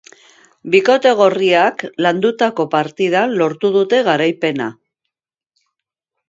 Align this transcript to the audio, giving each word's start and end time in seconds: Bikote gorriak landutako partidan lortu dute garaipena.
Bikote 0.75 1.11
gorriak 1.19 1.83
landutako 2.05 2.65
partidan 2.71 3.37
lortu 3.43 3.71
dute 3.77 4.01
garaipena. 4.09 4.71